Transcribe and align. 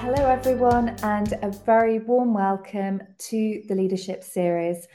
Hello, 0.00 0.30
everyone, 0.30 0.96
and 1.02 1.34
a 1.42 1.50
very 1.50 1.98
warm 1.98 2.32
welcome 2.32 3.02
to 3.18 3.62
the 3.68 3.74
Leadership 3.74 4.24
Series. 4.24 4.88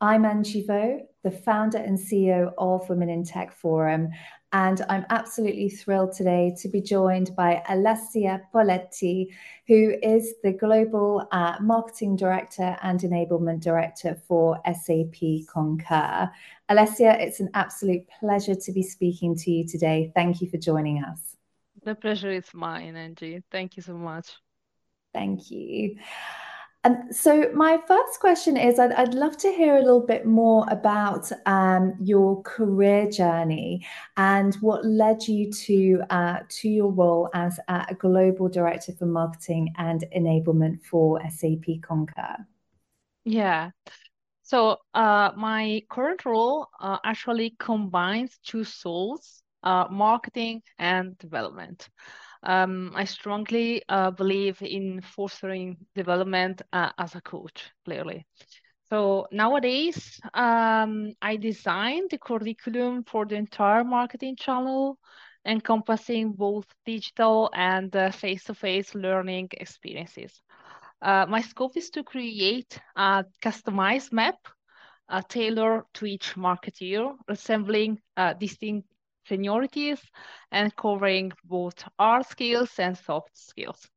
I'm 0.00 0.24
Angie 0.24 0.64
Vo, 0.64 1.00
the 1.24 1.32
founder 1.32 1.78
and 1.78 1.98
CEO 1.98 2.52
of 2.56 2.88
Women 2.88 3.10
in 3.10 3.24
Tech 3.24 3.52
Forum, 3.52 4.10
and 4.52 4.80
I'm 4.88 5.04
absolutely 5.10 5.68
thrilled 5.68 6.12
today 6.12 6.54
to 6.60 6.68
be 6.68 6.80
joined 6.80 7.34
by 7.34 7.60
Alessia 7.68 8.42
Poletti, 8.54 9.34
who 9.66 9.96
is 10.00 10.34
the 10.44 10.52
Global 10.52 11.26
uh, 11.32 11.56
Marketing 11.60 12.14
Director 12.14 12.76
and 12.82 13.00
Enablement 13.00 13.62
Director 13.62 14.14
for 14.28 14.60
SAP 14.64 15.44
Concur. 15.52 16.30
Alessia, 16.70 17.20
it's 17.20 17.40
an 17.40 17.50
absolute 17.54 18.06
pleasure 18.20 18.54
to 18.54 18.72
be 18.72 18.84
speaking 18.84 19.34
to 19.38 19.50
you 19.50 19.66
today. 19.66 20.12
Thank 20.14 20.40
you 20.40 20.48
for 20.48 20.56
joining 20.56 21.02
us. 21.02 21.36
The 21.82 21.96
pleasure 21.96 22.30
is 22.30 22.54
mine, 22.54 22.94
Angie. 22.94 23.42
Thank 23.50 23.76
you 23.76 23.82
so 23.82 23.94
much. 23.94 24.36
Thank 25.12 25.50
you. 25.50 25.96
And 26.84 27.14
so, 27.14 27.48
my 27.54 27.78
first 27.86 28.18
question 28.18 28.56
is 28.56 28.80
I'd, 28.80 28.90
I'd 28.92 29.14
love 29.14 29.36
to 29.38 29.52
hear 29.52 29.76
a 29.76 29.82
little 29.82 30.04
bit 30.04 30.26
more 30.26 30.66
about 30.68 31.30
um, 31.46 31.94
your 32.00 32.42
career 32.42 33.08
journey 33.08 33.86
and 34.16 34.56
what 34.56 34.84
led 34.84 35.28
you 35.28 35.52
to, 35.52 36.02
uh, 36.10 36.38
to 36.48 36.68
your 36.68 36.90
role 36.90 37.30
as 37.34 37.60
a 37.68 37.94
global 37.94 38.48
director 38.48 38.92
for 38.98 39.06
marketing 39.06 39.72
and 39.78 40.04
enablement 40.16 40.82
for 40.82 41.20
SAP 41.30 41.82
Concur. 41.82 42.36
Yeah. 43.24 43.70
So, 44.42 44.78
uh, 44.92 45.30
my 45.36 45.84
current 45.88 46.24
role 46.24 46.66
uh, 46.80 46.98
actually 47.04 47.54
combines 47.60 48.40
two 48.44 48.64
souls 48.64 49.42
uh, 49.62 49.86
marketing 49.88 50.62
and 50.78 51.16
development. 51.18 51.88
Um, 52.42 52.92
I 52.94 53.04
strongly 53.04 53.82
uh, 53.88 54.10
believe 54.10 54.62
in 54.62 55.00
fostering 55.00 55.76
development 55.94 56.62
uh, 56.72 56.90
as 56.98 57.14
a 57.14 57.20
coach, 57.20 57.70
clearly. 57.84 58.26
So 58.90 59.26
nowadays, 59.32 60.20
um, 60.34 61.12
I 61.22 61.36
design 61.36 62.08
the 62.10 62.18
curriculum 62.18 63.04
for 63.04 63.24
the 63.24 63.36
entire 63.36 63.84
marketing 63.84 64.36
channel, 64.36 64.98
encompassing 65.46 66.32
both 66.32 66.66
digital 66.84 67.50
and 67.54 67.94
uh, 67.96 68.10
face-to-face 68.10 68.94
learning 68.94 69.48
experiences. 69.52 70.42
Uh, 71.00 71.26
my 71.28 71.40
scope 71.40 71.76
is 71.76 71.90
to 71.90 72.04
create 72.04 72.78
a 72.96 73.24
customized 73.42 74.12
map 74.12 74.36
uh, 75.08 75.22
tailored 75.28 75.84
to 75.94 76.06
each 76.06 76.34
marketeer, 76.36 77.14
resembling 77.28 77.98
distinct 78.38 78.88
seniorities 79.28 80.00
and 80.50 80.74
covering 80.76 81.32
both 81.44 81.84
hard 81.98 82.26
skills 82.26 82.78
and 82.78 82.96
soft 82.96 83.36
skills. 83.36 83.88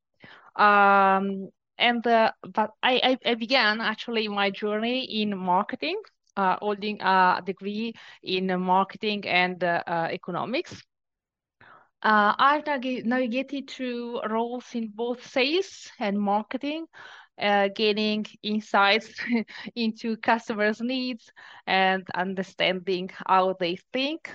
Um, 0.56 1.50
and 1.78 2.06
uh, 2.08 2.32
but 2.54 2.72
I, 2.82 3.18
I, 3.26 3.36
began 3.36 3.82
actually 3.82 4.28
my 4.28 4.50
journey 4.50 5.22
in 5.22 5.38
marketing, 5.38 6.02
uh, 6.38 6.56
holding 6.62 7.02
a 7.02 7.42
degree 7.46 7.94
in 8.24 8.60
marketing 8.62 9.28
and 9.28 9.62
uh, 9.64 9.84
uh 9.86 10.08
economics. 10.12 10.82
Uh, 12.02 12.36
I've 12.38 12.68
navigated 12.68 13.70
through 13.70 14.22
roles 14.30 14.66
in 14.76 14.92
both 14.94 15.26
sales 15.26 15.90
and 16.00 16.20
marketing, 16.20 16.86
uh, 17.42 17.70
gaining 17.76 18.28
insights 18.44 19.12
into 19.76 20.16
customers' 20.18 20.82
needs 20.82 21.32
and 21.66 22.06
understanding 22.14 23.10
how 23.26 23.56
they 23.60 23.78
think. 23.92 24.30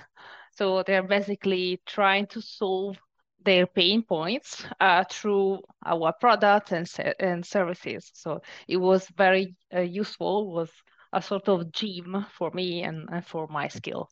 So 0.51 0.83
they're 0.83 1.03
basically 1.03 1.81
trying 1.85 2.27
to 2.27 2.41
solve 2.41 2.97
their 3.43 3.65
pain 3.65 4.03
points 4.03 4.65
uh, 4.79 5.03
through 5.09 5.61
our 5.85 6.13
products 6.13 6.71
and, 6.71 6.87
and 7.19 7.45
services. 7.45 8.11
So 8.13 8.41
it 8.67 8.77
was 8.77 9.07
very 9.17 9.55
uh, 9.73 9.81
useful, 9.81 10.51
was 10.53 10.71
a 11.13 11.21
sort 11.21 11.49
of 11.49 11.71
gym 11.71 12.25
for 12.37 12.51
me 12.51 12.83
and, 12.83 13.09
and 13.11 13.25
for 13.25 13.47
my 13.47 13.67
skill. 13.67 14.09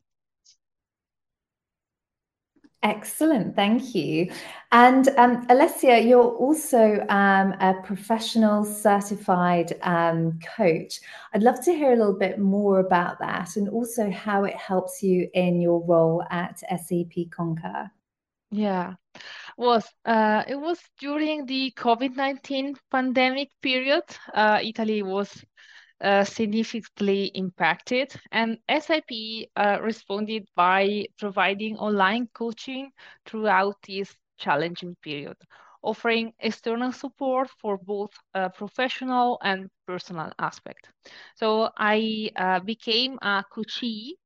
Excellent, 2.82 3.58
thank 3.58 3.94
you. 3.94 4.32
And 4.72 5.10
um, 5.18 5.46
Alessia, 5.48 6.08
you're 6.08 6.24
also 6.24 7.06
um, 7.10 7.52
a 7.60 7.76
professional 7.84 8.64
certified 8.64 9.78
um, 9.82 10.40
coach. 10.56 11.02
I'd 11.34 11.44
love 11.44 11.62
to 11.66 11.74
hear 11.74 11.92
a 11.92 11.98
little 11.98 12.18
bit 12.18 12.40
more 12.40 12.80
about 12.80 13.20
that 13.20 13.58
and 13.58 13.68
also 13.68 14.10
how 14.10 14.46
it 14.46 14.56
helps 14.56 15.04
you 15.04 15.30
in 15.34 15.60
your 15.60 15.86
role 15.86 16.24
at 16.32 16.60
SAP 16.60 17.30
Concur. 17.32 17.92
Yeah, 18.50 18.94
was 19.58 19.86
uh, 20.06 20.44
it 20.48 20.56
was 20.56 20.80
during 21.00 21.46
the 21.46 21.74
COVID 21.76 22.16
nineteen 22.16 22.76
pandemic 22.90 23.50
period. 23.62 24.04
Uh, 24.34 24.60
Italy 24.64 25.04
was 25.04 25.30
uh, 26.02 26.24
significantly 26.24 27.26
impacted. 27.36 28.14
And 28.32 28.58
SAP 28.68 29.50
uh, 29.56 29.80
responded 29.82 30.48
by 30.56 31.06
providing 31.18 31.78
online 31.78 32.28
coaching 32.34 32.92
throughout 33.26 33.76
this 33.88 34.16
challenging 34.38 34.96
period, 35.02 35.38
offering 35.82 36.34
external 36.40 36.92
support 36.92 37.50
for 37.62 37.78
both 37.78 38.12
uh, 38.34 38.50
professional 38.50 39.38
and 39.44 39.70
personal 39.88 40.32
aspect. 40.40 40.90
So 41.36 41.70
I 41.78 42.32
uh, 42.36 42.60
became 42.60 43.18
a 43.22 43.44
coachee, 43.52 44.18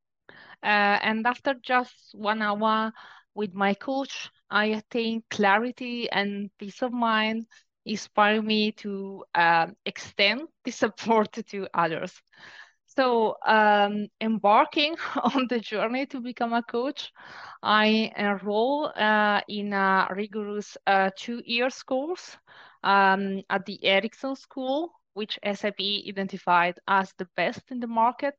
and 0.62 1.26
after 1.26 1.54
just 1.56 2.14
one 2.14 2.42
hour 2.42 2.92
with 3.36 3.54
my 3.54 3.74
coach, 3.74 4.30
I 4.50 4.66
attained 4.66 5.24
clarity 5.30 6.10
and 6.10 6.50
peace 6.58 6.82
of 6.82 6.92
mind 6.94 7.46
inspire 7.86 8.42
me 8.42 8.72
to 8.74 9.24
uh, 9.36 9.68
extend 9.86 10.48
the 10.64 10.72
support 10.72 11.32
to 11.50 11.68
others. 11.74 12.22
So, 12.88 13.36
um, 13.46 14.08
embarking 14.22 14.96
on 15.36 15.48
the 15.50 15.60
journey 15.60 16.06
to 16.08 16.22
become 16.22 16.54
a 16.54 16.62
coach, 16.64 17.12
I 17.64 18.12
enroll 18.16 18.92
uh, 18.96 19.42
in 19.48 19.74
a 19.74 20.08
rigorous 20.16 20.78
uh, 20.86 21.10
two 21.18 21.42
years 21.46 21.82
course 21.84 22.38
um, 22.84 23.42
at 23.50 23.66
the 23.66 23.84
Erickson 23.84 24.36
School, 24.36 24.92
which 25.14 25.40
SAP 25.44 25.80
identified 26.08 26.80
as 26.88 27.14
the 27.18 27.28
best 27.36 27.62
in 27.72 27.80
the 27.80 27.88
market. 27.88 28.36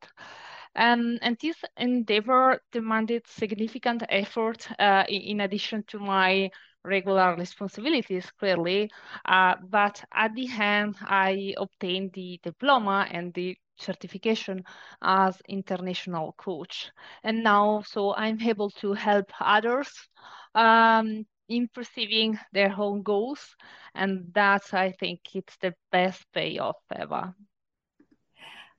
Um, 0.77 1.19
and 1.22 1.37
this 1.41 1.62
endeavor 1.77 2.60
demanded 2.72 3.27
significant 3.27 4.03
effort 4.09 4.69
uh, 4.78 5.04
in 5.09 5.41
addition 5.41 5.84
to 5.88 5.99
my 5.99 6.50
regular 6.84 7.34
responsibilities 7.37 8.31
clearly. 8.39 8.91
Uh, 9.25 9.55
but 9.69 10.05
at 10.12 10.34
the 10.34 10.49
end 10.59 10.97
i 11.03 11.55
obtained 11.56 12.12
the 12.12 12.39
diploma 12.43 13.06
and 13.11 13.33
the 13.34 13.56
certification 13.78 14.62
as 15.03 15.41
international 15.49 16.33
coach. 16.39 16.91
And 17.25 17.43
now 17.43 17.83
so 17.83 18.15
i'm 18.15 18.41
able 18.41 18.71
to 18.83 18.93
help 18.95 19.31
others 19.41 19.91
um, 20.55 21.27
in 21.49 21.69
perceiving 21.69 22.39
their 22.53 22.72
own 22.78 23.03
goals. 23.03 23.56
And 23.95 24.31
that's 24.34 24.72
i 24.75 24.93
think 24.93 25.21
it's 25.34 25.56
the 25.59 25.75
best 25.91 26.25
payoff 26.33 26.77
ever 26.95 27.34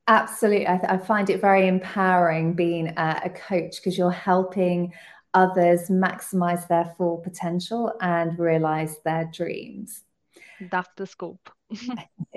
absolutely. 0.08 0.68
I, 0.68 0.78
th- 0.78 0.90
I 0.92 0.98
find 0.98 1.30
it 1.30 1.42
very 1.42 1.68
empowering 1.68 2.54
being 2.54 2.88
a, 2.98 3.22
a 3.26 3.30
coach 3.30 3.78
because 3.78 3.98
you're 3.98 4.12
helping 4.12 4.94
others 5.36 5.90
maximize 5.90 6.68
their 6.68 6.94
full 6.98 7.18
potential 7.18 7.94
and 8.02 8.40
realize 8.40 8.98
their 9.04 9.26
dreams. 9.26 10.02
That's 10.72 10.90
the 10.96 11.06
scope. 11.06 11.50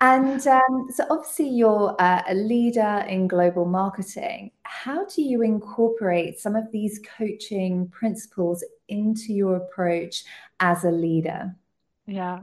and 0.00 0.46
um, 0.46 0.88
so, 0.92 1.06
obviously, 1.10 1.48
you're 1.48 1.94
uh, 1.98 2.22
a 2.28 2.34
leader 2.34 3.04
in 3.08 3.28
global 3.28 3.64
marketing. 3.64 4.50
How 4.62 5.06
do 5.06 5.22
you 5.22 5.42
incorporate 5.42 6.38
some 6.38 6.56
of 6.56 6.70
these 6.72 7.00
coaching 7.16 7.88
principles 7.88 8.64
into 8.88 9.32
your 9.32 9.56
approach 9.56 10.24
as 10.58 10.84
a 10.84 10.90
leader? 10.90 11.54
Yeah. 12.06 12.40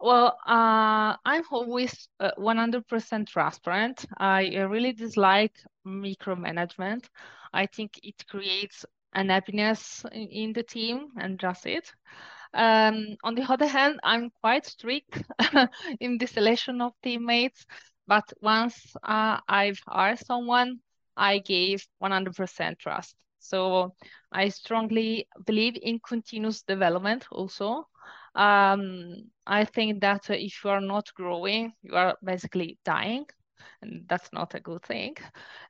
Well, 0.00 0.38
uh, 0.46 1.14
I'm 1.24 1.44
always 1.52 2.08
uh, 2.18 2.32
100% 2.36 3.28
transparent. 3.28 4.04
I 4.18 4.56
really 4.56 4.92
dislike 4.92 5.54
micromanagement. 5.86 7.04
I 7.52 7.66
think 7.66 7.98
it 8.02 8.26
creates 8.26 8.84
unhappiness 9.14 10.04
in, 10.12 10.28
in 10.28 10.52
the 10.52 10.62
team 10.62 11.08
and 11.18 11.38
just 11.38 11.66
it. 11.66 11.92
Um, 12.54 13.16
on 13.24 13.34
the 13.34 13.42
other 13.42 13.66
hand, 13.66 14.00
I'm 14.02 14.30
quite 14.40 14.66
strict 14.66 15.22
in 16.00 16.18
the 16.18 16.26
selection 16.26 16.80
of 16.80 16.92
teammates, 17.02 17.64
but 18.06 18.30
once 18.42 18.94
uh, 19.02 19.40
I've 19.48 19.80
hired 19.86 20.18
someone, 20.18 20.80
I 21.16 21.38
gave 21.38 21.86
100% 21.98 22.78
trust. 22.78 23.16
So 23.38 23.94
I 24.30 24.48
strongly 24.50 25.26
believe 25.46 25.76
in 25.82 25.98
continuous 26.06 26.62
development 26.62 27.26
also. 27.30 27.88
Um, 28.34 29.30
I 29.46 29.64
think 29.64 30.00
that 30.00 30.30
if 30.30 30.64
you 30.64 30.70
are 30.70 30.80
not 30.80 31.12
growing, 31.14 31.72
you 31.82 31.94
are 31.94 32.16
basically 32.22 32.78
dying 32.84 33.26
and 33.82 34.04
that's 34.08 34.32
not 34.32 34.54
a 34.54 34.60
good 34.60 34.82
thing. 34.82 35.14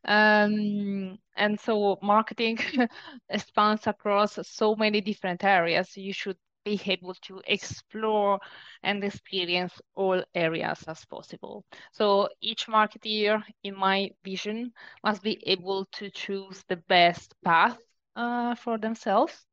Um, 0.04 1.18
and 1.36 1.58
so 1.60 1.98
marketing 2.02 2.58
spans 3.36 3.86
across 3.86 4.38
so 4.42 4.74
many 4.76 5.00
different 5.00 5.44
areas. 5.44 5.96
You 5.96 6.12
should 6.12 6.36
be 6.64 6.80
able 6.86 7.14
to 7.14 7.40
explore 7.46 8.38
and 8.82 9.02
experience 9.04 9.80
all 9.94 10.22
areas 10.34 10.84
as 10.86 11.04
possible. 11.04 11.64
So 11.92 12.28
each 12.40 12.66
marketeer, 12.68 13.42
in 13.64 13.76
my 13.76 14.10
vision, 14.24 14.72
must 15.04 15.22
be 15.22 15.42
able 15.46 15.86
to 15.92 16.10
choose 16.10 16.62
the 16.68 16.76
best 16.76 17.34
path 17.44 17.78
uh, 18.16 18.54
for 18.56 18.78
themselves. 18.78 19.46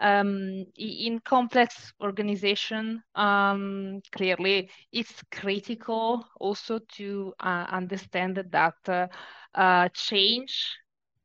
Um, 0.00 0.64
in 0.76 1.20
complex 1.24 1.92
organization, 2.00 3.02
um, 3.14 4.00
clearly 4.12 4.70
it's 4.92 5.22
critical 5.32 6.24
also 6.38 6.78
to 6.96 7.34
uh, 7.40 7.66
understand 7.70 8.44
that 8.50 8.74
uh, 8.88 9.08
uh 9.54 9.88
change 9.88 10.78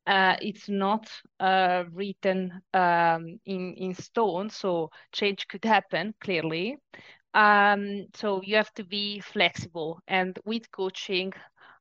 uh, 0.06 0.36
it's 0.42 0.68
not 0.68 1.10
uh, 1.40 1.84
written 1.92 2.62
um, 2.74 3.40
in 3.46 3.74
in 3.76 3.94
stone, 3.94 4.50
so 4.50 4.90
change 5.12 5.48
could 5.48 5.64
happen 5.64 6.14
clearly. 6.20 6.78
Um, 7.34 8.08
so 8.14 8.42
you 8.44 8.56
have 8.58 8.74
to 8.74 8.84
be 8.84 9.20
flexible, 9.22 10.00
and 10.08 10.38
with 10.46 10.72
coaching, 10.72 11.34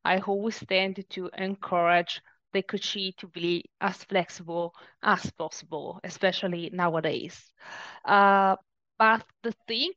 I 0.04 0.18
always 0.18 0.58
tend 0.68 1.04
to 1.10 1.30
encourage 1.36 2.20
the 2.52 2.62
coachee 2.62 3.12
to 3.18 3.28
be 3.28 3.64
as 3.80 4.02
flexible 4.04 4.74
as 5.02 5.30
possible, 5.32 6.00
especially 6.04 6.70
nowadays. 6.72 7.52
Uh, 8.04 8.56
but 8.98 9.24
the 9.42 9.52
thing 9.68 9.92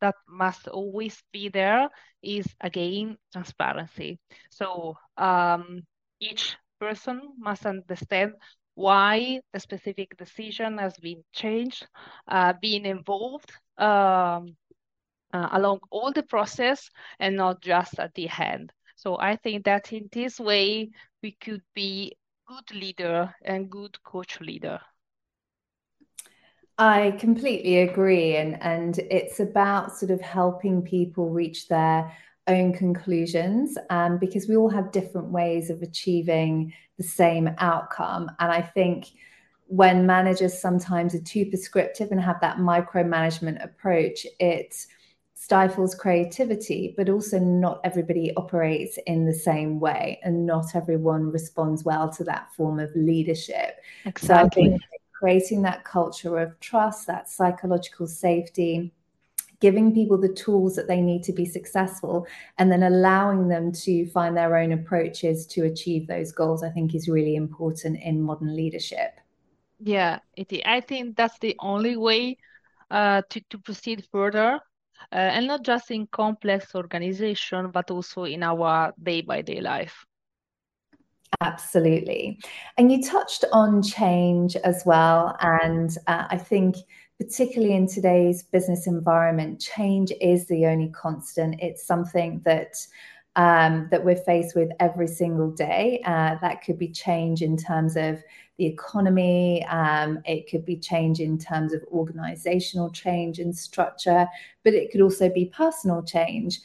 that 0.00 0.14
must 0.28 0.68
always 0.68 1.22
be 1.32 1.48
there 1.48 1.88
is 2.22 2.46
again 2.60 3.16
transparency. 3.32 4.18
So 4.50 4.96
um, 5.16 5.82
each 6.20 6.56
person 6.80 7.20
must 7.38 7.66
understand 7.66 8.32
why 8.74 9.40
the 9.52 9.60
specific 9.60 10.16
decision 10.16 10.78
has 10.78 10.96
been 10.98 11.22
changed, 11.32 11.86
uh, 12.28 12.52
being 12.60 12.84
involved 12.86 13.50
um, 13.78 14.56
uh, 15.32 15.48
along 15.52 15.80
all 15.90 16.12
the 16.12 16.22
process 16.22 16.90
and 17.18 17.36
not 17.36 17.60
just 17.62 17.98
at 17.98 18.14
the 18.14 18.28
end. 18.38 18.72
So 18.98 19.16
I 19.16 19.36
think 19.36 19.64
that 19.66 19.92
in 19.92 20.08
this 20.10 20.40
way, 20.40 20.90
we 21.22 21.30
could 21.30 21.62
be 21.72 22.16
good 22.48 22.74
leader 22.74 23.32
and 23.44 23.70
good 23.70 24.02
coach 24.02 24.40
leader. 24.40 24.80
I 26.78 27.12
completely 27.12 27.78
agree. 27.78 28.34
And, 28.34 28.60
and 28.60 28.98
it's 28.98 29.38
about 29.38 29.96
sort 29.96 30.10
of 30.10 30.20
helping 30.20 30.82
people 30.82 31.30
reach 31.30 31.68
their 31.68 32.12
own 32.48 32.72
conclusions 32.72 33.78
um, 33.88 34.18
because 34.18 34.48
we 34.48 34.56
all 34.56 34.70
have 34.70 34.90
different 34.90 35.28
ways 35.28 35.70
of 35.70 35.80
achieving 35.80 36.72
the 36.96 37.04
same 37.04 37.50
outcome. 37.58 38.28
And 38.40 38.50
I 38.50 38.62
think 38.62 39.06
when 39.66 40.06
managers 40.06 40.60
sometimes 40.60 41.14
are 41.14 41.22
too 41.22 41.46
prescriptive 41.46 42.10
and 42.10 42.20
have 42.20 42.40
that 42.40 42.56
micromanagement 42.56 43.62
approach, 43.62 44.26
it 44.40 44.74
stifles 45.40 45.94
creativity, 45.94 46.94
but 46.96 47.08
also 47.08 47.38
not 47.38 47.80
everybody 47.84 48.34
operates 48.36 48.98
in 49.06 49.24
the 49.24 49.32
same 49.32 49.78
way 49.78 50.18
and 50.24 50.44
not 50.44 50.74
everyone 50.74 51.30
responds 51.30 51.84
well 51.84 52.10
to 52.10 52.24
that 52.24 52.52
form 52.54 52.80
of 52.80 52.90
leadership. 52.96 53.76
Exactly. 54.04 54.26
So 54.26 54.34
I 54.34 54.48
think 54.48 54.82
creating 55.12 55.62
that 55.62 55.84
culture 55.84 56.38
of 56.38 56.58
trust, 56.58 57.06
that 57.06 57.30
psychological 57.30 58.08
safety, 58.08 58.92
giving 59.60 59.94
people 59.94 60.18
the 60.18 60.28
tools 60.28 60.74
that 60.74 60.88
they 60.88 61.00
need 61.00 61.22
to 61.22 61.32
be 61.32 61.44
successful 61.44 62.26
and 62.58 62.70
then 62.70 62.82
allowing 62.82 63.46
them 63.46 63.70
to 63.72 64.06
find 64.10 64.36
their 64.36 64.56
own 64.56 64.72
approaches 64.72 65.46
to 65.46 65.64
achieve 65.64 66.06
those 66.06 66.30
goals 66.30 66.62
i 66.62 66.70
think 66.70 66.94
is 66.94 67.08
really 67.08 67.34
important 67.34 67.98
in 68.00 68.22
modern 68.22 68.54
leadership 68.54 69.18
yeah 69.80 70.20
it, 70.36 70.52
i 70.64 70.80
think 70.80 71.16
that's 71.16 71.40
the 71.40 71.56
only 71.58 71.96
way 71.96 72.36
uh, 72.92 73.20
to, 73.28 73.40
to 73.50 73.58
proceed 73.58 74.06
further 74.12 74.60
uh, 75.12 75.16
and 75.16 75.46
not 75.46 75.64
just 75.64 75.90
in 75.90 76.06
complex 76.06 76.74
organization 76.74 77.70
but 77.70 77.90
also 77.90 78.24
in 78.24 78.42
our 78.42 78.92
day-by-day 79.02 79.60
life 79.60 80.04
absolutely 81.40 82.38
and 82.78 82.90
you 82.90 83.02
touched 83.02 83.44
on 83.52 83.82
change 83.82 84.56
as 84.56 84.82
well 84.86 85.36
and 85.40 85.96
uh, 86.06 86.26
i 86.30 86.36
think 86.36 86.76
particularly 87.18 87.74
in 87.74 87.86
today's 87.86 88.44
business 88.44 88.86
environment, 88.86 89.60
change 89.60 90.12
is 90.20 90.46
the 90.46 90.66
only 90.66 90.88
constant. 90.90 91.56
It's 91.60 91.86
something 91.86 92.40
that 92.44 92.74
um, 93.36 93.88
that 93.90 94.04
we're 94.04 94.16
faced 94.16 94.56
with 94.56 94.70
every 94.80 95.06
single 95.06 95.50
day. 95.50 96.02
Uh, 96.04 96.36
that 96.40 96.64
could 96.64 96.78
be 96.78 96.88
change 96.88 97.42
in 97.42 97.56
terms 97.56 97.96
of 97.96 98.22
the 98.58 98.66
economy. 98.66 99.64
Um, 99.66 100.20
it 100.24 100.50
could 100.50 100.64
be 100.64 100.76
change 100.76 101.20
in 101.20 101.38
terms 101.38 101.72
of 101.72 101.82
organizational 101.92 102.90
change 102.90 103.38
and 103.38 103.56
structure, 103.56 104.26
but 104.64 104.74
it 104.74 104.90
could 104.90 105.00
also 105.00 105.30
be 105.30 105.46
personal 105.46 106.02
change. 106.02 106.60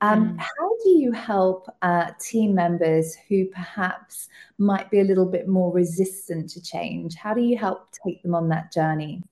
Um, 0.00 0.34
mm. 0.34 0.38
How 0.38 0.68
do 0.84 0.90
you 0.90 1.10
help 1.12 1.68
uh, 1.82 2.12
team 2.20 2.54
members 2.54 3.16
who 3.28 3.46
perhaps 3.46 4.28
might 4.58 4.90
be 4.90 5.00
a 5.00 5.04
little 5.04 5.26
bit 5.26 5.48
more 5.48 5.72
resistant 5.72 6.50
to 6.50 6.62
change? 6.62 7.16
How 7.16 7.34
do 7.34 7.40
you 7.40 7.58
help 7.58 7.88
take 8.06 8.22
them 8.22 8.34
on 8.34 8.48
that 8.50 8.72
journey? 8.72 9.22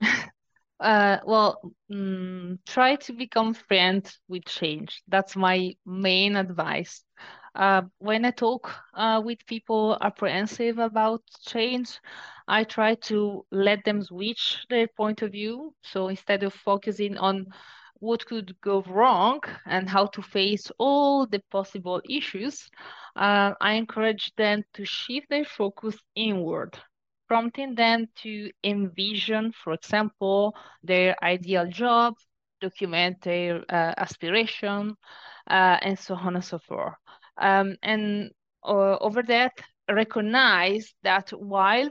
Uh, 0.80 1.20
well, 1.24 1.72
mm, 1.92 2.58
try 2.66 2.96
to 2.96 3.12
become 3.12 3.54
friends 3.54 4.18
with 4.26 4.44
change. 4.46 5.00
That's 5.06 5.36
my 5.36 5.76
main 5.86 6.34
advice. 6.34 7.04
Uh, 7.54 7.82
when 7.98 8.24
I 8.24 8.30
talk 8.30 8.70
uh, 8.94 9.20
with 9.24 9.46
people 9.46 9.96
apprehensive 10.00 10.78
about 10.78 11.22
change, 11.46 11.98
I 12.48 12.64
try 12.64 12.94
to 13.10 13.44
let 13.50 13.84
them 13.84 14.02
switch 14.02 14.64
their 14.68 14.86
point 14.88 15.22
of 15.22 15.32
view. 15.32 15.74
So 15.82 16.08
instead 16.08 16.42
of 16.42 16.52
focusing 16.54 17.16
on 17.18 17.46
what 18.00 18.24
could 18.26 18.60
go 18.60 18.82
wrong 18.82 19.40
and 19.66 19.88
how 19.88 20.06
to 20.06 20.22
face 20.22 20.70
all 20.78 21.26
the 21.26 21.40
possible 21.50 22.00
issues, 22.08 22.70
uh, 23.16 23.54
I 23.60 23.74
encourage 23.74 24.32
them 24.36 24.64
to 24.74 24.84
shift 24.84 25.28
their 25.30 25.44
focus 25.44 25.96
inward 26.14 26.78
prompting 27.28 27.74
them 27.74 28.06
to 28.16 28.50
envision, 28.64 29.52
for 29.52 29.72
example, 29.72 30.54
their 30.82 31.16
ideal 31.22 31.66
job, 31.68 32.14
document 32.60 33.20
their 33.22 33.58
uh, 33.68 33.94
aspiration, 33.96 34.96
uh, 35.48 35.78
and 35.82 35.98
so 35.98 36.14
on 36.14 36.34
and 36.36 36.44
so 36.44 36.58
forth. 36.58 36.94
Um, 37.38 37.76
and 37.82 38.30
uh, 38.64 38.96
over 38.98 39.22
that, 39.24 39.52
recognize 39.90 40.94
that 41.02 41.30
while 41.30 41.90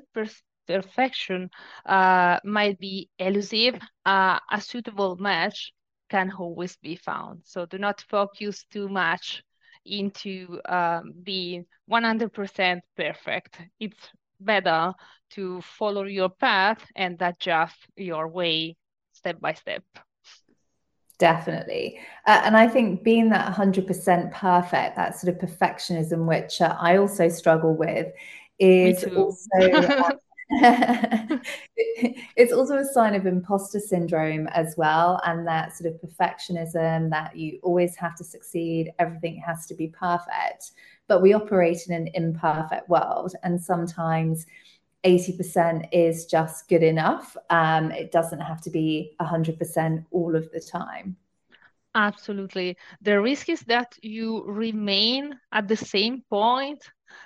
perfection 0.68 1.50
uh, 1.86 2.40
might 2.44 2.80
be 2.80 3.10
elusive, 3.20 3.76
uh, 4.06 4.40
a 4.52 4.62
suitable 4.62 5.16
match 5.18 5.74
can 6.10 6.32
always 6.32 6.76
be 6.78 6.96
found. 6.96 7.42
So 7.46 7.66
do 7.66 7.78
not 7.78 8.02
focus 8.02 8.66
too 8.72 8.88
much 8.90 9.44
into 9.86 10.60
um, 10.66 11.14
being 11.24 11.66
100% 11.86 12.84
perfect. 12.96 13.60
It's 13.80 14.10
better 14.40 14.94
to 15.32 15.62
follow 15.62 16.04
your 16.04 16.30
path 16.30 16.86
and 16.96 17.22
adjust 17.22 17.78
your 17.96 18.28
way 18.28 18.76
step 19.14 19.40
by 19.40 19.54
step. 19.54 19.84
Definitely. 21.22 22.00
Uh, 22.26 22.42
and 22.44 22.58
I 22.58 22.68
think 22.68 23.04
being 23.04 23.30
that 23.30 23.54
100% 23.54 24.32
perfect, 24.32 24.96
that 24.96 25.20
sort 25.20 25.32
of 25.32 25.40
perfectionism, 25.40 26.26
which 26.26 26.60
uh, 26.60 26.76
I 26.80 26.98
also 26.98 27.30
struggle 27.30 27.76
with, 27.78 28.08
is 28.58 29.04
also. 29.04 29.48
it's 32.36 32.52
also 32.52 32.78
a 32.78 32.84
sign 32.86 33.14
of 33.14 33.28
imposter 33.28 33.80
syndrome 33.80 34.48
as 34.48 34.74
well 34.76 35.22
and 35.26 35.48
that 35.48 35.78
sort 35.78 35.94
of 35.94 36.02
perfectionism 36.02 37.10
that 37.10 37.38
you 37.38 37.58
always 37.64 37.96
have 37.96 38.16
to 38.16 38.24
succeed 38.26 38.92
everything 39.00 39.42
has 39.46 39.66
to 39.66 39.74
be 39.74 39.88
perfect 39.88 40.72
but 41.08 41.22
we 41.22 41.32
operate 41.32 41.88
in 41.88 41.94
an 41.94 42.10
imperfect 42.16 42.90
world 42.90 43.34
and 43.44 43.64
sometimes 43.64 44.46
80% 45.04 45.88
is 45.92 46.26
just 46.26 46.68
good 46.68 46.84
enough. 46.84 47.36
Um, 47.50 47.92
it 47.92 48.12
doesn't 48.12 48.40
have 48.40 48.62
to 48.62 48.70
be 48.70 49.16
100% 49.20 50.06
all 50.12 50.36
of 50.36 50.52
the 50.52 50.60
time. 50.60 51.18
Absolutely. 51.94 52.78
The 53.02 53.20
risk 53.20 53.50
is 53.50 53.62
that 53.62 53.98
you 54.02 54.44
remain 54.46 55.38
at 55.52 55.68
the 55.68 55.76
same 55.76 56.24
point 56.30 56.82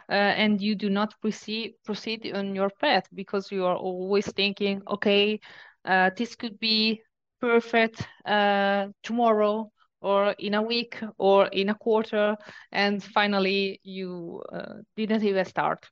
uh, 0.09 0.13
and 0.13 0.59
you 0.59 0.73
do 0.75 0.89
not 0.89 1.13
proceed 1.21 1.75
proceed 1.83 2.31
on 2.33 2.55
your 2.55 2.71
path 2.81 3.05
because 3.13 3.51
you 3.51 3.63
are 3.65 3.75
always 3.75 4.25
thinking, 4.31 4.81
okay, 4.87 5.39
uh, 5.85 6.09
this 6.17 6.35
could 6.35 6.59
be 6.59 7.01
perfect 7.39 8.07
uh, 8.25 8.87
tomorrow 9.03 9.71
or 10.01 10.31
in 10.39 10.55
a 10.55 10.61
week 10.61 10.99
or 11.19 11.47
in 11.47 11.69
a 11.69 11.75
quarter, 11.75 12.35
and 12.71 13.03
finally 13.03 13.79
you 13.83 14.41
uh, 14.51 14.75
didn't 14.95 15.23
even 15.23 15.45
start. 15.45 15.85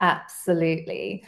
Absolutely. 0.00 1.24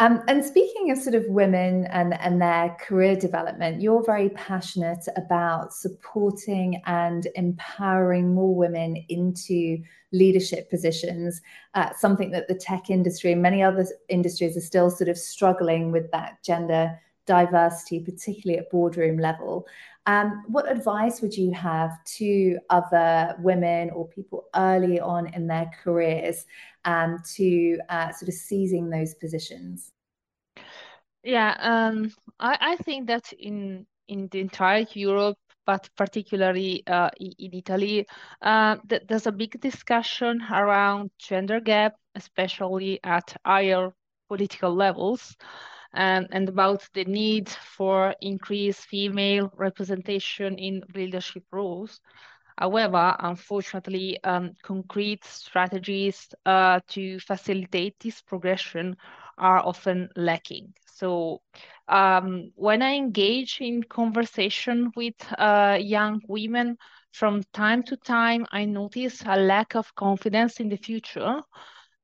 Um, 0.00 0.22
and 0.28 0.44
speaking 0.44 0.92
of 0.92 0.98
sort 0.98 1.16
of 1.16 1.24
women 1.26 1.86
and, 1.86 2.14
and 2.20 2.40
their 2.40 2.76
career 2.80 3.16
development, 3.16 3.82
you're 3.82 4.04
very 4.04 4.28
passionate 4.30 5.04
about 5.16 5.74
supporting 5.74 6.80
and 6.86 7.26
empowering 7.34 8.32
more 8.32 8.54
women 8.54 9.04
into 9.08 9.78
leadership 10.12 10.70
positions, 10.70 11.40
uh, 11.74 11.92
something 11.98 12.30
that 12.30 12.46
the 12.46 12.54
tech 12.54 12.90
industry 12.90 13.32
and 13.32 13.42
many 13.42 13.60
other 13.60 13.86
industries 14.08 14.56
are 14.56 14.60
still 14.60 14.88
sort 14.88 15.08
of 15.08 15.18
struggling 15.18 15.90
with 15.90 16.08
that 16.12 16.42
gender 16.44 16.96
diversity, 17.28 18.00
particularly 18.00 18.58
at 18.58 18.70
boardroom 18.70 19.18
level. 19.18 19.66
Um, 20.06 20.42
what 20.48 20.70
advice 20.70 21.20
would 21.20 21.36
you 21.36 21.52
have 21.52 22.02
to 22.16 22.58
other 22.70 23.36
women 23.40 23.90
or 23.90 24.08
people 24.08 24.46
early 24.56 24.98
on 24.98 25.26
in 25.34 25.46
their 25.46 25.70
careers 25.84 26.46
um, 26.86 27.22
to 27.36 27.78
uh, 27.90 28.10
sort 28.12 28.30
of 28.30 28.34
seizing 28.34 28.88
those 28.88 29.14
positions? 29.14 29.92
Yeah, 31.22 31.54
um, 31.60 32.10
I, 32.40 32.56
I 32.72 32.76
think 32.76 33.08
that 33.08 33.32
in 33.34 33.86
in 34.08 34.28
the 34.28 34.40
entire 34.40 34.86
Europe, 34.94 35.36
but 35.66 35.90
particularly 35.94 36.82
uh, 36.86 37.10
in 37.20 37.52
Italy, 37.52 38.06
uh, 38.40 38.76
th 38.88 39.02
there's 39.06 39.26
a 39.26 39.32
big 39.32 39.60
discussion 39.60 40.40
around 40.50 41.10
gender 41.18 41.60
gap, 41.60 41.92
especially 42.14 42.98
at 43.04 43.36
higher 43.44 43.92
political 44.28 44.74
levels 44.74 45.36
and, 45.94 46.26
and 46.32 46.48
about 46.48 46.88
the 46.94 47.04
need 47.04 47.48
for 47.48 48.14
increased 48.20 48.86
female 48.86 49.50
representation 49.56 50.58
in 50.58 50.82
leadership 50.94 51.44
roles. 51.52 52.00
However, 52.58 53.16
unfortunately, 53.18 54.18
um, 54.24 54.54
concrete 54.62 55.24
strategies 55.24 56.28
uh, 56.44 56.80
to 56.88 57.18
facilitate 57.20 57.98
this 58.00 58.20
progression 58.22 58.96
are 59.38 59.58
often 59.64 60.08
lacking. 60.16 60.74
So 60.86 61.40
um, 61.88 62.52
when 62.54 62.82
I 62.82 62.94
engage 62.94 63.58
in 63.60 63.82
conversation 63.84 64.92
with 64.96 65.14
uh, 65.38 65.78
young 65.80 66.20
women, 66.28 66.76
from 67.12 67.42
time 67.52 67.82
to 67.84 67.96
time, 67.96 68.46
I 68.52 68.64
notice 68.64 69.22
a 69.26 69.36
lack 69.36 69.74
of 69.74 69.94
confidence 69.94 70.60
in 70.60 70.68
the 70.68 70.76
future 70.76 71.40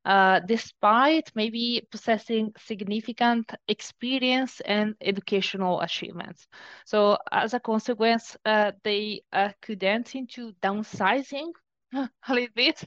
uh, 0.05 0.41
despite 0.41 1.31
maybe 1.35 1.87
possessing 1.91 2.53
significant 2.59 3.53
experience 3.69 4.61
and 4.61 4.95
educational 5.01 5.81
achievements. 5.81 6.47
So 6.85 7.19
as 7.33 7.55
a 7.55 7.61
consequence, 7.61 8.37
uh, 8.45 8.73
they 8.83 9.23
uh, 9.33 9.51
could 9.63 9.83
enter 9.85 10.19
into 10.19 10.53
downsizing 10.63 11.51
a 11.95 12.11
little 12.29 12.55
bit 12.55 12.83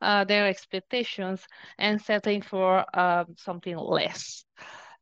uh, 0.00 0.24
their 0.24 0.46
expectations 0.46 1.46
and 1.78 2.00
settling 2.00 2.42
for 2.42 2.84
um, 2.98 3.26
something 3.36 3.76
less. 3.76 4.44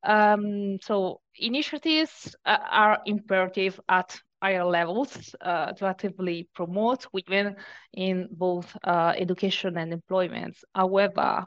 Um, 0.02 0.78
so 0.82 1.20
initiatives 1.36 2.34
uh, 2.46 2.58
are 2.70 2.98
imperative 3.04 3.78
at 3.88 4.18
higher 4.42 4.64
levels 4.64 5.34
uh, 5.40 5.72
to 5.72 5.86
actively 5.86 6.48
promote 6.54 7.06
women 7.12 7.56
in 7.94 8.28
both 8.30 8.76
uh, 8.84 9.12
education 9.16 9.76
and 9.78 9.92
employment. 9.92 10.56
However, 10.74 11.46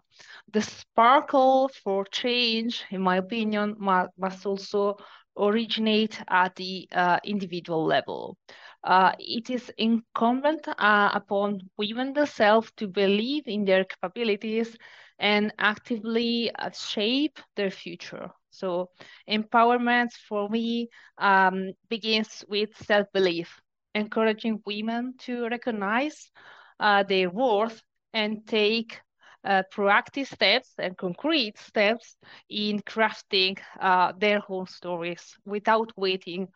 the 0.51 0.61
sparkle 0.61 1.69
for 1.83 2.05
change, 2.05 2.83
in 2.91 3.01
my 3.01 3.17
opinion, 3.17 3.75
must, 3.79 4.09
must 4.17 4.45
also 4.45 4.97
originate 5.37 6.21
at 6.29 6.55
the 6.55 6.87
uh, 6.91 7.19
individual 7.23 7.85
level. 7.85 8.37
Uh, 8.83 9.11
it 9.19 9.49
is 9.49 9.71
incumbent 9.77 10.67
uh, 10.67 11.09
upon 11.13 11.59
women 11.77 12.13
themselves 12.13 12.71
to 12.77 12.87
believe 12.87 13.47
in 13.47 13.65
their 13.65 13.83
capabilities 13.83 14.77
and 15.19 15.53
actively 15.59 16.51
uh, 16.55 16.69
shape 16.71 17.39
their 17.55 17.69
future. 17.71 18.31
So 18.53 18.89
empowerment 19.29 20.11
for 20.27 20.49
me 20.49 20.89
um, 21.17 21.73
begins 21.89 22.45
with 22.47 22.69
self-belief, 22.85 23.59
encouraging 23.95 24.61
women 24.65 25.15
to 25.25 25.47
recognize 25.49 26.31
uh, 26.79 27.03
their 27.03 27.29
worth 27.29 27.81
and 28.13 28.45
take 28.47 29.01
uh, 29.43 29.63
proactive 29.73 30.27
steps 30.27 30.73
and 30.77 30.97
concrete 30.97 31.57
steps 31.57 32.15
in 32.49 32.79
crafting 32.81 33.57
uh, 33.79 34.13
their 34.17 34.41
own 34.49 34.67
stories 34.67 35.35
without 35.45 35.91
waiting 35.97 36.47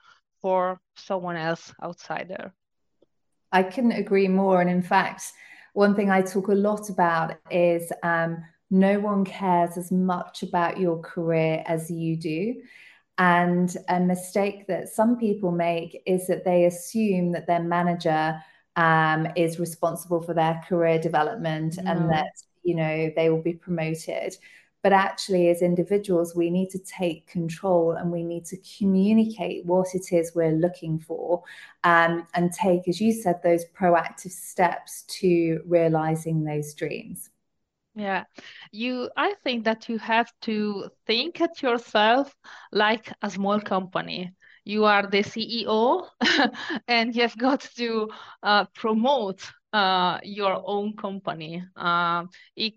for 0.42 0.80
someone 0.96 1.36
else 1.36 1.74
outside 1.82 2.27
there. 2.30 2.54
I 3.51 3.63
couldn't 3.63 3.94
agree 3.94 4.27
more. 4.27 4.62
And 4.62 4.70
in 4.70 4.82
fact, 4.82 5.24
one 5.74 5.96
thing 5.96 6.10
I 6.10 6.22
talk 6.22 6.48
a 6.48 6.54
lot 6.54 6.89
about 6.89 7.36
is 7.51 7.92
um, 8.04 8.44
no 8.69 9.00
one 9.00 9.24
cares 9.24 9.77
as 9.77 9.91
much 9.91 10.43
about 10.43 10.79
your 10.79 11.00
career 11.00 11.63
as 11.65 11.89
you 11.89 12.17
do. 12.17 12.55
And 13.17 13.75
a 13.88 14.00
mistake 14.00 14.67
that 14.67 14.89
some 14.89 15.17
people 15.17 15.51
make 15.51 16.01
is 16.05 16.27
that 16.27 16.45
they 16.45 16.65
assume 16.65 17.31
that 17.31 17.47
their 17.47 17.63
manager 17.63 18.39
um, 18.75 19.27
is 19.36 19.59
responsible 19.59 20.21
for 20.21 20.33
their 20.33 20.62
career 20.67 21.00
development 21.00 21.77
no. 21.81 21.91
and 21.91 22.12
that 22.12 22.31
you 22.63 22.75
know 22.75 23.12
they 23.15 23.29
will 23.29 23.41
be 23.41 23.53
promoted. 23.53 24.38
But 24.83 24.93
actually, 24.93 25.50
as 25.50 25.63
individuals, 25.63 26.36
we 26.36 26.51
need 26.51 26.69
to 26.69 26.79
take 26.79 27.27
control 27.27 27.93
and 27.93 28.12
we 28.12 28.24
need 28.24 28.45
to 28.45 28.57
communicate 28.77 29.65
what 29.65 29.88
it 29.95 30.13
is 30.13 30.33
we're 30.36 30.51
looking 30.51 31.00
for 31.00 31.43
um, 31.83 32.27
and 32.36 32.53
take, 32.53 32.88
as 32.88 33.01
you 33.01 33.12
said, 33.12 33.41
those 33.43 33.65
proactive 33.77 34.31
steps 34.31 35.01
to 35.19 35.62
realizing 35.65 36.43
those 36.43 36.74
dreams. 36.75 37.31
Yeah, 37.98 38.25
you, 38.72 39.10
I 39.18 39.34
think 39.44 39.66
that 39.66 39.89
you 39.89 39.98
have 39.98 40.32
to 40.42 40.89
think 41.08 41.42
at 41.42 41.63
yourself 41.63 42.36
like 42.72 43.12
a 43.24 43.30
small 43.32 43.60
company. 43.60 44.34
You 44.66 44.86
are 44.86 45.08
the 45.08 45.24
CEO 45.24 46.08
and 46.88 47.16
you 47.16 47.24
have 47.24 47.38
got 47.38 47.62
to 47.77 48.10
uh, 48.44 48.66
promote 48.75 49.51
uh, 49.74 50.20
your 50.24 50.62
own 50.63 50.96
company. 50.96 51.63
Uh, 51.75 52.25
it, 52.56 52.74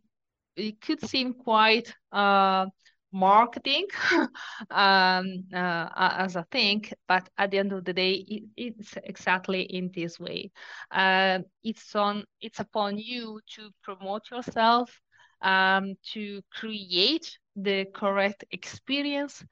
it 0.56 0.80
could 0.80 1.06
seem 1.06 1.34
quite 1.34 1.94
uh, 2.12 2.66
marketing 3.12 3.86
um, 4.70 5.44
uh, 5.52 5.88
as 5.96 6.36
a 6.36 6.44
thing, 6.50 6.84
but 7.08 7.28
at 7.38 7.50
the 7.50 7.58
end 7.58 7.72
of 7.72 7.84
the 7.84 7.92
day, 7.92 8.12
it, 8.14 8.44
it's 8.56 8.94
exactly 9.04 9.62
in 9.62 9.90
this 9.94 10.18
way. 10.18 10.50
Uh, 10.90 11.40
it's 11.62 11.94
on, 11.94 12.24
it's 12.40 12.60
upon 12.60 12.98
you 12.98 13.40
to 13.56 13.70
promote 13.82 14.30
yourself, 14.30 15.00
um, 15.42 15.94
to 16.12 16.42
create 16.52 17.38
the 17.56 17.86
correct 17.94 18.44
experience 18.50 19.44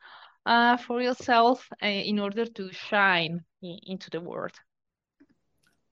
uh, 0.46 0.76
for 0.76 1.02
yourself 1.02 1.68
uh, 1.82 1.86
in 1.86 2.18
order 2.18 2.46
to 2.46 2.72
shine 2.72 3.44
into 3.62 4.08
the 4.10 4.20
world. 4.20 4.52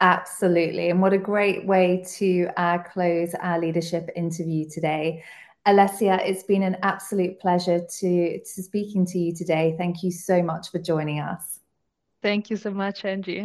Absolutely. 0.01 0.91
And 0.91 1.01
what 1.01 1.13
a 1.13 1.19
great 1.19 1.67
way 1.67 2.05
to 2.19 2.49
uh, 2.57 2.79
close 2.79 3.35
our 3.35 3.59
leadership 3.59 4.11
interview 4.15 4.69
today. 4.69 5.23
Alessia, 5.67 6.21
it's 6.25 6.45
been 6.45 6.63
an 6.63 6.77
absolute 6.83 7.41
pleasure 7.41 7.81
to, 7.99 8.39
to 8.39 8.63
speaking 8.63 9.05
to 9.07 9.19
you 9.19 9.35
today. 9.35 9.75
Thank 9.77 10.03
you 10.03 10.11
so 10.11 10.43
much 10.43 10.71
for 10.71 10.79
joining 10.79 11.21
us. 11.21 11.61
Thank 12.23 12.51
you 12.51 12.57
so 12.57 12.71
much, 12.71 13.05
Angie. 13.05 13.39